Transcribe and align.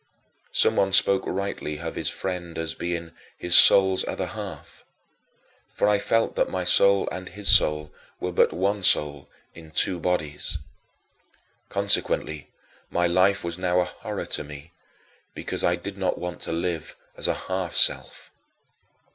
Someone 0.51 0.91
spoke 0.93 1.27
rightly 1.27 1.77
of 1.77 1.93
his 1.93 2.09
friend 2.09 2.57
as 2.57 2.73
being 2.73 3.11
"his 3.37 3.53
soul's 3.55 4.03
other 4.07 4.25
half" 4.25 4.83
for 5.71 5.87
I 5.87 5.99
felt 5.99 6.35
that 6.35 6.49
my 6.49 6.63
soul 6.63 7.07
and 7.11 7.29
his 7.29 7.47
soul 7.47 7.93
were 8.19 8.31
but 8.31 8.51
one 8.51 8.81
soul 8.81 9.29
in 9.53 9.69
two 9.69 9.99
bodies. 9.99 10.57
Consequently, 11.69 12.49
my 12.89 13.05
life 13.05 13.43
was 13.43 13.59
now 13.59 13.79
a 13.79 13.85
horror 13.85 14.25
to 14.25 14.43
me 14.43 14.71
because 15.35 15.63
I 15.63 15.75
did 15.75 15.99
not 15.99 16.17
want 16.17 16.41
to 16.41 16.51
live 16.51 16.95
as 17.15 17.27
a 17.27 17.35
half 17.35 17.75
self. 17.75 18.31